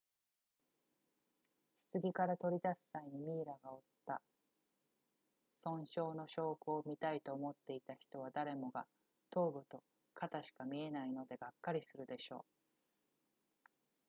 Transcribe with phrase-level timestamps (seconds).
[1.91, 4.19] 棺から取り出す際にミイラが負った
[5.53, 8.87] 損傷の証拠を見たいと思っていた人は誰もが
[9.29, 9.83] 頭部と
[10.15, 12.47] 肩しか見えないのでがっかりするでしょ
[13.59, 13.71] う